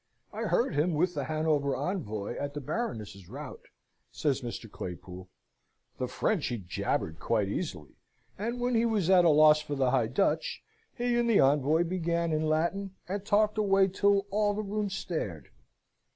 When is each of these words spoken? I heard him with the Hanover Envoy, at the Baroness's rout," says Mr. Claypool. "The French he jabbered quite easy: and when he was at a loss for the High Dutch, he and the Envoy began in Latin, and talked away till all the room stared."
I 0.33 0.45
heard 0.45 0.73
him 0.73 0.95
with 0.95 1.13
the 1.13 1.25
Hanover 1.25 1.75
Envoy, 1.75 2.35
at 2.35 2.55
the 2.55 2.59
Baroness's 2.59 3.29
rout," 3.29 3.67
says 4.11 4.41
Mr. 4.41 4.67
Claypool. 4.67 5.29
"The 5.99 6.07
French 6.07 6.47
he 6.47 6.57
jabbered 6.57 7.19
quite 7.19 7.47
easy: 7.47 7.97
and 8.35 8.59
when 8.59 8.73
he 8.73 8.83
was 8.83 9.11
at 9.11 9.25
a 9.25 9.29
loss 9.29 9.61
for 9.61 9.75
the 9.75 9.91
High 9.91 10.07
Dutch, 10.07 10.63
he 10.97 11.15
and 11.19 11.29
the 11.29 11.39
Envoy 11.39 11.83
began 11.83 12.33
in 12.33 12.49
Latin, 12.49 12.95
and 13.07 13.23
talked 13.23 13.59
away 13.59 13.89
till 13.89 14.25
all 14.31 14.55
the 14.55 14.63
room 14.63 14.89
stared." 14.89 15.49